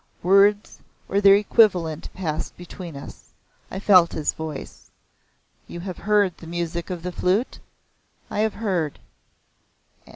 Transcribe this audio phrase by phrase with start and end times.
[0.23, 3.35] Words or their equivalent passed between us.
[3.69, 4.89] I felt his voice.
[5.67, 7.59] "You have heard the music of the Flute?"
[8.27, 8.97] "I have heard."